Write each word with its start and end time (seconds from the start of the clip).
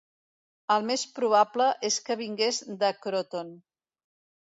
El 0.75 0.87
més 0.91 1.03
probable 1.19 1.69
és 1.91 1.99
que 2.09 2.19
vingués 2.25 2.65
de 2.83 2.93
Croton. 3.07 3.57